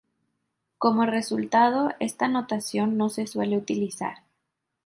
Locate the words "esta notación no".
1.99-3.09